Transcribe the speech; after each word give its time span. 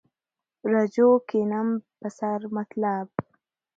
رجوع 0.73 1.15
کنیم 1.29 1.69
بسر 1.99 2.39
مطلب 2.57 3.07